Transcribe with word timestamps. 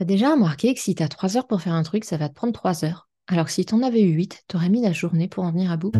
T'as 0.00 0.04
déjà 0.04 0.30
remarqué 0.30 0.74
que 0.74 0.80
si 0.80 0.94
t'as 0.94 1.08
3 1.08 1.36
heures 1.36 1.48
pour 1.48 1.60
faire 1.60 1.72
un 1.72 1.82
truc, 1.82 2.04
ça 2.04 2.16
va 2.16 2.28
te 2.28 2.34
prendre 2.34 2.52
3 2.52 2.84
heures. 2.84 3.08
Alors 3.26 3.46
que 3.46 3.50
si 3.50 3.64
t'en 3.64 3.82
avais 3.82 4.00
eu 4.00 4.12
8, 4.12 4.44
t'aurais 4.46 4.68
mis 4.68 4.80
la 4.80 4.92
journée 4.92 5.26
pour 5.26 5.42
en 5.42 5.50
venir 5.50 5.72
à 5.72 5.76
bout. 5.76 5.90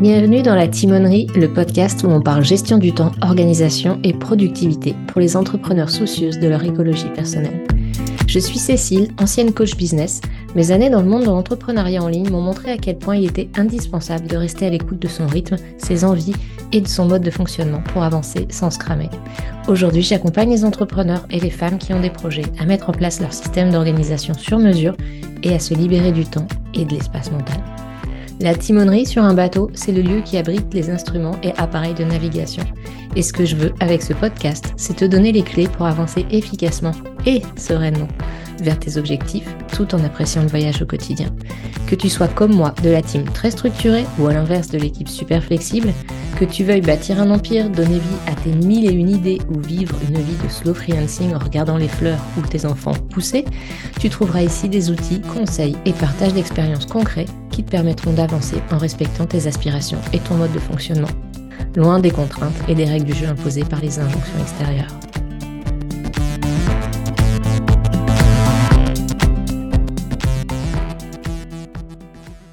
Bienvenue 0.00 0.42
dans 0.42 0.56
la 0.56 0.66
Timonerie, 0.66 1.28
le 1.36 1.46
podcast 1.46 2.02
où 2.02 2.08
on 2.08 2.20
parle 2.20 2.42
gestion 2.42 2.78
du 2.78 2.92
temps, 2.92 3.12
organisation 3.22 4.00
et 4.02 4.14
productivité 4.14 4.96
pour 5.06 5.20
les 5.20 5.36
entrepreneurs 5.36 5.90
soucieuses 5.90 6.40
de 6.40 6.48
leur 6.48 6.64
écologie 6.64 7.10
personnelle. 7.14 7.64
Je 8.32 8.38
suis 8.38 8.58
Cécile, 8.58 9.08
ancienne 9.20 9.52
coach 9.52 9.76
business. 9.76 10.22
Mes 10.54 10.70
années 10.70 10.88
dans 10.88 11.02
le 11.02 11.06
monde 11.06 11.24
de 11.24 11.26
l'entrepreneuriat 11.26 12.02
en 12.02 12.08
ligne 12.08 12.30
m'ont 12.30 12.40
montré 12.40 12.70
à 12.70 12.78
quel 12.78 12.96
point 12.96 13.16
il 13.16 13.28
était 13.28 13.50
indispensable 13.58 14.26
de 14.26 14.38
rester 14.38 14.64
à 14.64 14.70
l'écoute 14.70 15.00
de 15.00 15.06
son 15.06 15.26
rythme, 15.26 15.56
ses 15.76 16.02
envies 16.02 16.32
et 16.72 16.80
de 16.80 16.88
son 16.88 17.04
mode 17.04 17.20
de 17.20 17.30
fonctionnement 17.30 17.82
pour 17.92 18.02
avancer 18.02 18.46
sans 18.48 18.70
se 18.70 18.78
cramer. 18.78 19.10
Aujourd'hui, 19.68 20.00
j'accompagne 20.00 20.48
les 20.48 20.64
entrepreneurs 20.64 21.26
et 21.28 21.40
les 21.40 21.50
femmes 21.50 21.76
qui 21.76 21.92
ont 21.92 22.00
des 22.00 22.08
projets 22.08 22.46
à 22.58 22.64
mettre 22.64 22.88
en 22.88 22.94
place 22.94 23.20
leur 23.20 23.34
système 23.34 23.70
d'organisation 23.70 24.32
sur 24.32 24.58
mesure 24.58 24.96
et 25.42 25.54
à 25.54 25.58
se 25.58 25.74
libérer 25.74 26.12
du 26.12 26.24
temps 26.24 26.48
et 26.72 26.86
de 26.86 26.90
l'espace 26.92 27.30
mental. 27.30 27.62
La 28.42 28.56
timonerie 28.56 29.06
sur 29.06 29.22
un 29.22 29.34
bateau, 29.34 29.70
c'est 29.72 29.92
le 29.92 30.02
lieu 30.02 30.20
qui 30.20 30.36
abrite 30.36 30.74
les 30.74 30.90
instruments 30.90 31.38
et 31.44 31.52
appareils 31.58 31.94
de 31.94 32.02
navigation. 32.02 32.64
Et 33.14 33.22
ce 33.22 33.32
que 33.32 33.44
je 33.44 33.54
veux 33.54 33.72
avec 33.78 34.02
ce 34.02 34.14
podcast, 34.14 34.72
c'est 34.76 34.96
te 34.96 35.04
donner 35.04 35.30
les 35.30 35.44
clés 35.44 35.68
pour 35.68 35.86
avancer 35.86 36.26
efficacement 36.28 36.90
et 37.24 37.42
sereinement 37.56 38.08
vers 38.60 38.80
tes 38.80 38.96
objectifs 38.96 39.48
tout 39.72 39.94
en 39.94 40.02
appréciant 40.02 40.42
le 40.42 40.48
voyage 40.48 40.82
au 40.82 40.86
quotidien. 40.86 41.28
Que 41.86 41.94
tu 41.94 42.08
sois 42.08 42.26
comme 42.26 42.52
moi 42.52 42.74
de 42.82 42.90
la 42.90 43.00
team 43.00 43.22
très 43.32 43.52
structurée 43.52 44.06
ou 44.18 44.26
à 44.26 44.34
l'inverse 44.34 44.70
de 44.70 44.78
l'équipe 44.78 45.08
super 45.08 45.44
flexible, 45.44 45.92
que 46.46 46.52
tu 46.52 46.64
veuilles 46.64 46.80
bâtir 46.80 47.20
un 47.20 47.30
empire, 47.30 47.70
donner 47.70 48.00
vie 48.00 48.16
à 48.26 48.34
tes 48.34 48.50
mille 48.50 48.90
et 48.90 48.92
une 48.92 49.10
idées 49.10 49.38
ou 49.48 49.60
vivre 49.60 49.94
une 50.08 50.18
vie 50.18 50.36
de 50.42 50.48
slow 50.48 50.74
freelancing 50.74 51.32
en 51.34 51.38
regardant 51.38 51.76
les 51.76 51.86
fleurs 51.86 52.18
ou 52.36 52.40
tes 52.40 52.66
enfants 52.66 52.94
pousser, 53.10 53.44
tu 54.00 54.08
trouveras 54.08 54.42
ici 54.42 54.68
des 54.68 54.90
outils, 54.90 55.20
conseils 55.20 55.76
et 55.86 55.92
partages 55.92 56.34
d'expériences 56.34 56.86
concrets 56.86 57.26
qui 57.52 57.62
te 57.62 57.70
permettront 57.70 58.12
d'avancer 58.12 58.56
en 58.72 58.78
respectant 58.78 59.26
tes 59.26 59.46
aspirations 59.46 60.00
et 60.12 60.18
ton 60.18 60.34
mode 60.34 60.52
de 60.52 60.58
fonctionnement, 60.58 61.10
loin 61.76 62.00
des 62.00 62.10
contraintes 62.10 62.60
et 62.66 62.74
des 62.74 62.86
règles 62.86 63.06
du 63.06 63.14
jeu 63.14 63.28
imposées 63.28 63.64
par 63.64 63.80
les 63.80 64.00
injonctions 64.00 64.40
extérieures. 64.40 65.11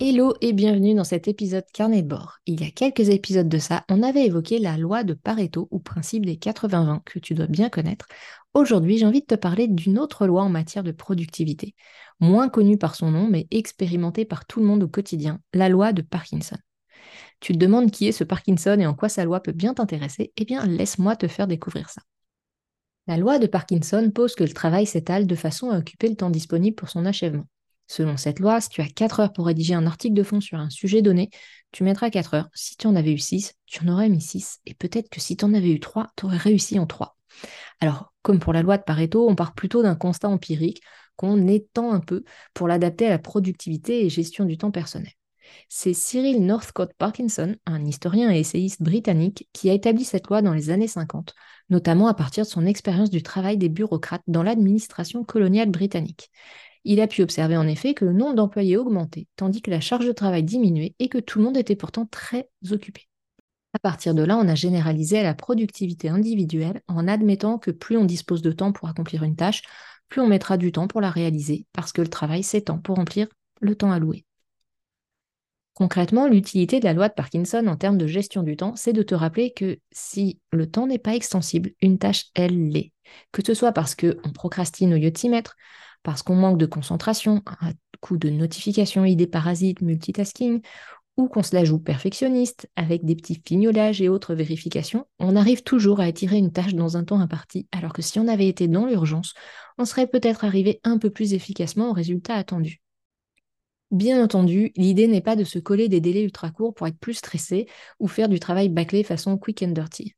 Hello 0.02 0.34
et 0.40 0.54
bienvenue 0.54 0.96
dans 0.96 1.04
cet 1.04 1.28
épisode 1.28 1.66
carnet 1.74 2.02
de 2.02 2.08
bord. 2.08 2.38
Il 2.46 2.62
y 2.62 2.66
a 2.66 2.72
quelques 2.72 3.10
épisodes 3.10 3.50
de 3.50 3.58
ça, 3.58 3.84
on 3.90 4.02
avait 4.02 4.26
évoqué 4.26 4.58
la 4.58 4.78
loi 4.78 5.04
de 5.04 5.14
Pareto 5.14 5.68
ou 5.72 5.80
principe 5.80 6.26
des 6.26 6.38
80-20 6.38 7.02
que 7.04 7.20
tu 7.20 7.34
dois 7.34 7.48
bien 7.48 7.68
connaître. 7.68 8.08
Aujourd'hui, 8.54 8.98
j'ai 8.98 9.06
envie 9.06 9.20
de 9.20 9.26
te 9.26 9.36
parler 9.36 9.68
d'une 9.68 10.00
autre 10.00 10.26
loi 10.26 10.44
en 10.44 10.48
matière 10.48 10.86
de 10.86 10.94
productivité, 10.94 11.76
moins 12.22 12.48
connue 12.48 12.78
par 12.78 12.96
son 12.96 13.12
nom 13.12 13.28
mais 13.28 13.48
expérimentée 13.52 14.24
par 14.24 14.46
tout 14.46 14.62
le 14.62 14.68
monde 14.68 14.84
au 14.84 14.88
quotidien, 14.88 15.42
la 15.54 15.68
loi 15.68 15.92
de 15.92 16.02
Parkinson. 16.02 16.58
Tu 17.42 17.52
te 17.52 17.58
demandes 17.58 17.92
qui 17.92 18.08
est 18.08 18.14
ce 18.14 18.24
Parkinson 18.24 18.78
et 18.80 18.88
en 18.88 18.94
quoi 18.94 19.10
sa 19.10 19.26
loi 19.26 19.42
peut 19.42 19.52
bien 19.52 19.74
t'intéresser? 19.74 20.32
Eh 20.38 20.46
bien, 20.46 20.66
laisse-moi 20.66 21.18
te 21.18 21.28
faire 21.28 21.48
découvrir 21.48 21.90
ça. 21.90 22.02
La 23.06 23.18
loi 23.18 23.38
de 23.38 23.48
Parkinson 23.48 24.12
pose 24.16 24.34
que 24.36 24.46
le 24.46 24.54
travail 24.54 24.86
s'étale 24.86 25.28
de 25.28 25.36
façon 25.36 25.72
à 25.72 25.78
occuper 25.78 26.08
le 26.08 26.16
temps 26.16 26.30
disponible 26.30 26.76
pour 26.76 26.88
son 26.88 27.06
achèvement. 27.06 27.48
Selon 27.90 28.18
cette 28.18 28.40
loi, 28.40 28.62
si 28.62 28.70
tu 28.70 28.82
as 28.82 28.88
4 28.88 29.20
heures 29.20 29.34
pour 29.34 29.48
rédiger 29.48 29.74
un 29.74 29.88
article 29.88 30.14
de 30.14 30.22
fond 30.22 30.40
sur 30.40 30.60
un 30.60 30.70
sujet 30.70 31.02
donné, 31.02 31.32
tu 31.72 31.84
mettras 31.84 32.12
4 32.12 32.36
heures. 32.36 32.50
Si 32.54 32.78
tu 32.78 32.86
en 32.86 32.96
avais 32.96 33.12
eu 33.12 33.18
6, 33.18 33.56
tu 33.66 33.84
en 33.84 33.92
aurais 33.92 34.10
mis 34.10 34.22
6. 34.22 34.60
Et 34.68 34.76
peut-être 34.76 35.10
que 35.10 35.20
si 35.20 35.36
tu 35.36 35.44
en 35.44 35.56
avais 35.56 35.72
eu 35.72 35.80
3, 35.80 36.06
tu 36.16 36.26
aurais 36.26 36.38
réussi 36.38 36.78
en 36.78 36.86
3. 36.86 37.18
Alors, 37.82 38.14
comme 38.22 38.38
pour 38.38 38.54
la 38.54 38.62
loi 38.62 38.78
de 38.78 38.84
Pareto, 38.84 39.28
on 39.28 39.34
part 39.34 39.56
plutôt 39.56 39.82
d'un 39.82 39.96
constat 39.96 40.30
empirique 40.30 40.84
qu'on 41.16 41.48
étend 41.48 41.92
un 41.92 42.00
peu 42.00 42.24
pour 42.54 42.68
l'adapter 42.68 43.08
à 43.08 43.10
la 43.10 43.18
productivité 43.18 44.06
et 44.06 44.10
gestion 44.10 44.46
du 44.46 44.56
temps 44.56 44.72
personnel. 44.72 45.12
C'est 45.68 45.96
Cyril 45.96 46.46
Northcote 46.46 46.94
Parkinson, 46.96 47.56
un 47.66 47.84
historien 47.86 48.32
et 48.32 48.40
essayiste 48.40 48.84
britannique, 48.84 49.50
qui 49.52 49.72
a 49.72 49.74
établi 49.74 50.04
cette 50.04 50.28
loi 50.28 50.44
dans 50.44 50.54
les 50.54 50.70
années 50.70 50.88
50, 50.88 51.34
notamment 51.72 52.08
à 52.08 52.14
partir 52.14 52.44
de 52.44 52.50
son 52.50 52.68
expérience 52.68 53.10
du 53.10 53.24
travail 53.24 53.58
des 53.58 53.70
bureaucrates 53.70 54.22
dans 54.28 54.44
l'administration 54.44 55.24
coloniale 55.24 55.72
britannique. 55.72 56.30
Il 56.86 57.02
a 57.02 57.08
pu 57.08 57.22
observer 57.22 57.58
en 57.58 57.68
effet 57.68 57.94
que 57.94 58.06
le 58.06 58.14
nombre 58.14 58.36
d'employés 58.36 58.78
augmentait, 58.78 59.28
tandis 59.36 59.62
que 59.62 59.72
la 59.72 59.82
charge 59.82 60.06
de 60.06 60.12
travail 60.12 60.44
diminuait 60.44 60.96
et 61.00 61.10
que 61.10 61.18
tout 61.18 61.40
le 61.40 61.46
monde 61.46 61.58
était 61.58 61.76
pourtant 61.76 62.06
très 62.06 62.50
occupé. 62.72 63.08
À 63.74 63.80
partir 63.80 64.16
de 64.16 64.24
là, 64.24 64.38
on 64.38 64.48
a 64.48 64.56
généralisé 64.56 65.22
la 65.22 65.36
productivité 65.36 66.10
individuelle 66.10 66.82
en 66.88 67.08
admettant 67.08 67.60
que 67.60 67.72
plus 67.72 67.98
on 67.98 68.06
dispose 68.06 68.42
de 68.42 68.52
temps 68.52 68.72
pour 68.72 68.90
accomplir 68.90 69.24
une 69.24 69.36
tâche, 69.36 69.62
plus 70.08 70.22
on 70.22 70.28
mettra 70.28 70.58
du 70.58 70.72
temps 70.72 70.88
pour 70.88 71.02
la 71.02 71.12
réaliser, 71.12 71.68
parce 71.74 71.92
que 71.92 72.02
le 72.02 72.08
travail 72.08 72.42
s'étend 72.42 72.80
pour 72.80 72.96
remplir 72.96 73.28
le 73.62 73.76
temps 73.76 73.92
alloué. 73.92 74.26
Concrètement, 75.80 76.28
l'utilité 76.28 76.80
de 76.80 76.86
la 76.86 76.94
loi 76.94 77.08
de 77.08 77.14
Parkinson 77.14 77.66
en 77.68 77.78
termes 77.78 77.98
de 77.98 78.08
gestion 78.08 78.44
du 78.44 78.58
temps, 78.58 78.76
c'est 78.76 78.92
de 78.92 79.04
te 79.04 79.16
rappeler 79.16 79.54
que 79.54 79.80
si 79.92 80.40
le 80.52 80.70
temps 80.70 80.88
n'est 80.88 81.00
pas 81.00 81.16
extensible, 81.16 81.72
une 81.82 82.00
tâche, 82.00 82.26
elle 82.34 82.70
l'est. 82.70 82.92
Que 83.32 83.42
ce 83.46 83.54
soit 83.54 83.72
parce 83.72 83.96
qu'on 83.96 84.34
procrastine 84.34 84.94
au 84.94 84.98
lieu 84.98 85.10
de 85.12 85.18
s'y 85.18 85.30
mettre, 85.30 85.56
parce 86.04 86.24
qu'on 86.24 86.36
manque 86.36 86.58
de 86.58 86.66
concentration, 86.66 87.42
un 87.62 87.72
coup 88.02 88.18
de 88.18 88.30
notification, 88.30 89.06
idées 89.06 89.28
parasites, 89.28 89.82
multitasking, 89.82 90.62
ou 91.18 91.28
qu'on 91.28 91.44
se 91.44 91.54
la 91.54 91.66
joue 91.66 91.80
perfectionniste 91.80 92.70
avec 92.78 93.04
des 93.04 93.16
petits 93.16 93.42
fignolages 93.46 94.02
et 94.02 94.08
autres 94.08 94.34
vérifications, 94.36 95.06
on 95.20 95.36
arrive 95.36 95.64
toujours 95.64 96.00
à 96.00 96.08
étirer 96.08 96.38
une 96.38 96.54
tâche 96.54 96.76
dans 96.76 96.96
un 96.96 97.04
temps 97.04 97.20
imparti, 97.20 97.68
alors 97.74 97.92
que 97.92 98.02
si 98.02 98.20
on 98.20 98.28
avait 98.30 98.48
été 98.48 98.70
dans 98.70 98.86
l'urgence, 98.86 99.34
on 99.78 99.84
serait 99.84 100.08
peut-être 100.08 100.46
arrivé 100.46 100.80
un 100.86 100.98
peu 100.98 101.10
plus 101.10 101.34
efficacement 101.34 101.90
au 101.90 101.94
résultat 101.94 102.36
attendu. 102.36 102.82
Bien 103.92 104.24
entendu, 104.24 104.72
l'idée 104.78 105.08
n'est 105.08 105.20
pas 105.20 105.36
de 105.36 105.44
se 105.44 105.60
coller 105.60 105.90
des 105.90 106.00
délais 106.00 106.24
ultra 106.24 106.52
courts 106.52 106.76
pour 106.76 106.88
être 106.88 107.00
plus 107.00 107.16
stressé 107.16 107.68
ou 108.00 108.08
faire 108.08 108.30
du 108.30 108.40
travail 108.40 108.70
bâclé 108.70 109.04
façon 109.04 109.38
quick 109.38 109.64
and 109.64 109.72
dirty. 109.72 110.14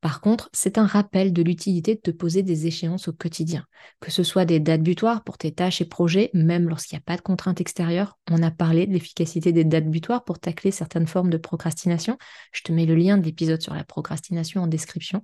Par 0.00 0.22
contre, 0.22 0.48
c'est 0.54 0.78
un 0.78 0.86
rappel 0.86 1.32
de 1.32 1.42
l'utilité 1.42 1.94
de 1.94 2.00
te 2.00 2.10
poser 2.10 2.42
des 2.42 2.66
échéances 2.66 3.08
au 3.08 3.12
quotidien, 3.12 3.66
que 4.00 4.10
ce 4.10 4.22
soit 4.22 4.46
des 4.46 4.58
dates 4.58 4.82
butoirs 4.82 5.22
pour 5.24 5.36
tes 5.36 5.52
tâches 5.52 5.82
et 5.82 5.84
projets, 5.84 6.30
même 6.32 6.68
lorsqu'il 6.70 6.96
n'y 6.96 7.02
a 7.02 7.04
pas 7.04 7.16
de 7.16 7.22
contraintes 7.22 7.60
extérieures. 7.60 8.18
On 8.30 8.42
a 8.42 8.50
parlé 8.50 8.86
de 8.86 8.92
l'efficacité 8.92 9.52
des 9.52 9.64
dates 9.64 9.90
butoirs 9.90 10.24
pour 10.24 10.38
tacler 10.38 10.70
certaines 10.70 11.06
formes 11.06 11.28
de 11.28 11.36
procrastination. 11.36 12.16
Je 12.52 12.62
te 12.62 12.72
mets 12.72 12.86
le 12.86 12.94
lien 12.94 13.18
de 13.18 13.24
l'épisode 13.24 13.60
sur 13.60 13.74
la 13.74 13.84
procrastination 13.84 14.62
en 14.62 14.66
description. 14.66 15.22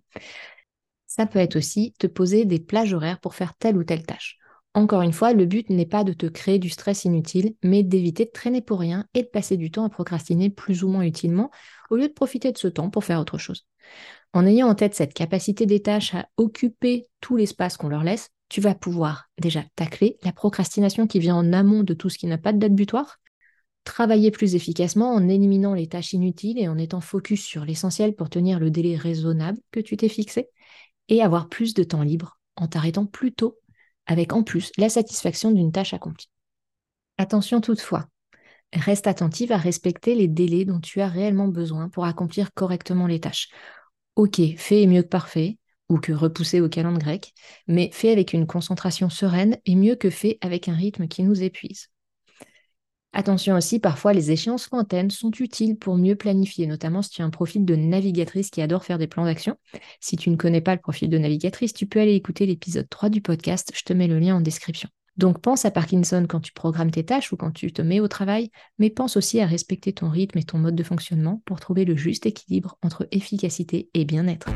Ça 1.07 1.25
peut 1.25 1.39
être 1.39 1.57
aussi 1.57 1.95
te 1.99 2.07
poser 2.07 2.45
des 2.45 2.59
plages 2.59 2.93
horaires 2.93 3.21
pour 3.21 3.35
faire 3.35 3.55
telle 3.55 3.79
ou 3.79 3.85
telle 3.85 4.05
tâche. 4.05 4.37
Encore 4.75 5.01
une 5.01 5.15
fois, 5.15 5.33
le 5.33 5.47
but 5.47 5.71
n'est 5.71 5.87
pas 5.87 6.05
de 6.05 6.13
te 6.13 6.27
créer 6.27 6.59
du 6.59 6.69
stress 6.69 7.07
inutile, 7.07 7.55
mais 7.65 7.83
d'éviter 7.83 8.27
de 8.27 8.31
traîner 8.31 8.61
pour 8.61 8.79
rien 8.79 9.07
et 9.15 9.23
de 9.23 9.29
passer 9.29 9.57
du 9.57 9.71
temps 9.71 9.87
à 9.87 9.89
procrastiner 9.89 10.51
plus 10.51 10.85
ou 10.85 10.89
moins 10.89 11.05
utilement, 11.05 11.51
au 11.89 11.97
lieu 11.97 12.09
de 12.09 12.13
profiter 12.13 12.53
de 12.53 12.59
ce 12.59 12.69
temps 12.69 12.91
pour 12.91 13.03
faire 13.03 13.19
autre 13.19 13.39
chose. 13.39 13.67
En 14.37 14.45
ayant 14.45 14.69
en 14.69 14.75
tête 14.75 14.95
cette 14.95 15.15
capacité 15.15 15.65
des 15.65 15.81
tâches 15.81 16.15
à 16.15 16.29
occuper 16.37 17.09
tout 17.23 17.39
l'espace 17.39 17.79
qu'on 17.79 17.89
leur 17.89 18.05
laisse, 18.05 18.29
tu 18.51 18.61
vas 18.61 18.75
pouvoir 18.75 19.31
déjà 19.39 19.65
tacler 19.77 20.19
la 20.25 20.31
procrastination 20.31 21.07
qui 21.07 21.21
vient 21.21 21.37
en 21.37 21.55
amont 21.55 21.83
de 21.83 21.95
tout 21.95 22.11
ce 22.11 22.19
qui 22.19 22.27
n'a 22.27 22.37
pas 22.37 22.53
de 22.53 22.59
date 22.59 22.75
butoir, 22.75 23.17
travailler 23.85 24.31
plus 24.31 24.55
efficacement 24.55 25.15
en 25.15 25.27
éliminant 25.27 25.73
les 25.73 25.89
tâches 25.89 26.13
inutiles 26.13 26.59
et 26.59 26.69
en 26.69 26.77
étant 26.77 27.01
focus 27.01 27.43
sur 27.43 27.65
l'essentiel 27.65 28.15
pour 28.15 28.29
tenir 28.29 28.61
le 28.61 28.71
délai 28.71 28.95
raisonnable 28.95 29.59
que 29.71 29.81
tu 29.81 29.97
t'es 29.97 30.11
fixé, 30.11 30.51
et 31.09 31.23
avoir 31.23 31.49
plus 31.49 31.73
de 31.73 31.83
temps 31.83 32.03
libre 32.03 32.39
en 32.57 32.69
t'arrêtant 32.69 33.07
plus 33.07 33.33
tôt, 33.33 33.57
avec 34.05 34.35
en 34.35 34.43
plus 34.43 34.71
la 34.77 34.91
satisfaction 34.91 35.51
d'une 35.51 35.73
tâche 35.73 35.95
accomplie. 35.95 36.29
Attention 37.17 37.63
toutefois, 37.63 38.07
reste 38.75 39.07
attentive 39.07 39.51
à 39.51 39.57
respecter 39.57 40.15
les 40.15 40.29
délais 40.29 40.67
dont 40.67 40.81
tu 40.81 41.01
as 41.01 41.09
réellement 41.09 41.49
besoin 41.49 41.89
pour 41.89 42.05
accomplir 42.05 42.53
correctement 42.53 43.07
les 43.07 43.21
tâches. 43.21 43.49
Ok, 44.17 44.41
fait 44.57 44.83
est 44.83 44.87
mieux 44.87 45.03
que 45.03 45.09
parfait, 45.09 45.59
ou 45.89 45.99
que 45.99 46.13
repoussé 46.13 46.61
au 46.61 46.69
calendrier 46.69 47.19
grec, 47.19 47.35
mais 47.69 47.91
fait 47.93 48.11
avec 48.11 48.33
une 48.33 48.47
concentration 48.47 49.11
sereine 49.11 49.59
est 49.67 49.75
mieux 49.75 49.95
que 49.95 50.11
fait 50.11 50.39
avec 50.41 50.69
un 50.69 50.75
rythme 50.75 51.07
qui 51.07 51.23
nous 51.23 51.43
épuise. 51.43 51.89
Attention 53.13 53.57
aussi, 53.57 53.79
parfois 53.79 54.13
les 54.13 54.31
échéances 54.31 54.71
lointaines 54.71 55.11
sont 55.11 55.31
utiles 55.31 55.79
pour 55.79 55.97
mieux 55.97 56.17
planifier, 56.17 56.67
notamment 56.67 57.01
si 57.01 57.11
tu 57.11 57.23
as 57.23 57.25
un 57.25 57.31
profil 57.31 57.65
de 57.65 57.75
navigatrice 57.77 58.51
qui 58.51 58.61
adore 58.61 58.85
faire 58.85 58.99
des 58.99 59.07
plans 59.07 59.25
d'action. 59.25 59.57
Si 60.01 60.17
tu 60.17 60.29
ne 60.29 60.37
connais 60.37 60.61
pas 60.61 60.75
le 60.75 60.81
profil 60.81 61.09
de 61.09 61.17
navigatrice, 61.17 61.73
tu 61.73 61.87
peux 61.87 62.01
aller 62.01 62.15
écouter 62.15 62.45
l'épisode 62.45 62.89
3 62.89 63.09
du 63.09 63.23
podcast, 63.23 63.71
je 63.75 63.83
te 63.85 63.93
mets 63.93 64.09
le 64.09 64.19
lien 64.19 64.37
en 64.37 64.41
description. 64.41 64.91
Donc 65.17 65.41
pense 65.41 65.65
à 65.65 65.71
Parkinson 65.71 66.27
quand 66.29 66.41
tu 66.41 66.53
programmes 66.53 66.91
tes 66.91 67.05
tâches 67.05 67.33
ou 67.33 67.37
quand 67.37 67.51
tu 67.51 67.73
te 67.73 67.81
mets 67.81 68.01
au 68.01 68.09
travail, 68.09 68.51
mais 68.79 68.91
pense 68.91 69.17
aussi 69.17 69.41
à 69.41 69.47
respecter 69.47 69.93
ton 69.93 70.11
rythme 70.11 70.39
et 70.39 70.45
ton 70.45 70.59
mode 70.59 70.77
de 70.77 70.83
fonctionnement 70.83 71.43
pour 71.47 71.61
trouver 71.61 71.85
le 71.85 71.97
juste 71.97 72.27
équilibre 72.27 72.77
entre 72.83 73.09
efficacité 73.11 73.89
et 73.95 74.05
bien-être. 74.05 74.49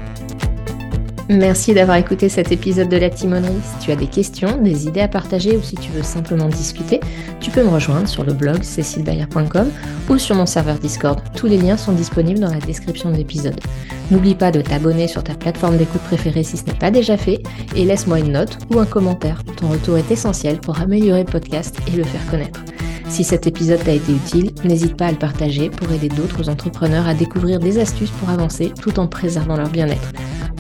Merci 1.33 1.75
d'avoir 1.75 1.97
écouté 1.97 2.29
cet 2.29 2.51
épisode 2.51 2.89
de 2.89 2.97
La 2.97 3.09
Timonerie. 3.09 3.53
Si 3.63 3.87
tu 3.87 3.93
as 3.93 3.97
des 3.97 4.09
questions, 4.09 4.61
des 4.61 4.89
idées 4.89 5.03
à 5.03 5.07
partager 5.07 5.57
ou 5.57 5.63
si 5.63 5.77
tu 5.77 5.93
veux 5.93 6.03
simplement 6.03 6.49
discuter, 6.49 6.99
tu 7.39 7.53
peux 7.53 7.63
me 7.63 7.69
rejoindre 7.69 8.09
sur 8.09 8.25
le 8.25 8.33
blog 8.33 8.65
cécilebayer.com 8.65 9.71
ou 10.09 10.19
sur 10.19 10.35
mon 10.35 10.45
serveur 10.45 10.81
Discord. 10.81 11.21
Tous 11.37 11.47
les 11.47 11.57
liens 11.57 11.77
sont 11.77 11.93
disponibles 11.93 12.41
dans 12.41 12.53
la 12.53 12.59
description 12.59 13.13
de 13.13 13.17
l'épisode. 13.17 13.61
N'oublie 14.11 14.35
pas 14.35 14.51
de 14.51 14.61
t'abonner 14.61 15.07
sur 15.07 15.23
ta 15.23 15.35
plateforme 15.35 15.77
d'écoute 15.77 16.01
préférée 16.01 16.43
si 16.43 16.57
ce 16.57 16.65
n'est 16.65 16.75
pas 16.75 16.91
déjà 16.91 17.17
fait 17.17 17.41
et 17.77 17.85
laisse-moi 17.85 18.19
une 18.19 18.33
note 18.33 18.59
ou 18.69 18.81
un 18.81 18.87
commentaire. 18.87 19.45
Ton 19.57 19.69
retour 19.69 19.99
est 19.99 20.11
essentiel 20.11 20.59
pour 20.59 20.81
améliorer 20.81 21.23
le 21.23 21.31
podcast 21.31 21.77
et 21.87 21.97
le 21.97 22.03
faire 22.03 22.29
connaître. 22.29 22.65
Si 23.09 23.23
cet 23.23 23.47
épisode 23.47 23.85
t'a 23.85 23.93
été 23.93 24.11
utile, 24.11 24.51
n'hésite 24.65 24.97
pas 24.97 25.07
à 25.07 25.13
le 25.13 25.17
partager 25.17 25.71
pour 25.71 25.93
aider 25.93 26.09
d'autres 26.09 26.49
entrepreneurs 26.49 27.07
à 27.07 27.15
découvrir 27.15 27.61
des 27.61 27.79
astuces 27.79 28.11
pour 28.11 28.31
avancer 28.31 28.73
tout 28.81 28.99
en 28.99 29.07
préservant 29.07 29.57
leur 29.57 29.69
bien-être. 29.69 30.13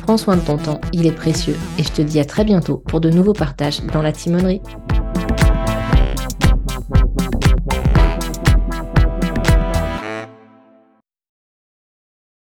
Prends 0.02 0.16
soin 0.16 0.36
de 0.36 0.40
ton 0.40 0.56
temps, 0.56 0.80
il 0.92 1.06
est 1.06 1.12
précieux 1.12 1.56
et 1.78 1.82
je 1.82 1.90
te 1.90 2.02
dis 2.02 2.20
à 2.20 2.24
très 2.24 2.44
bientôt 2.44 2.78
pour 2.78 3.00
de 3.00 3.10
nouveaux 3.10 3.32
partages 3.32 3.82
dans 3.92 4.02
la 4.02 4.12
timonerie. 4.12 4.60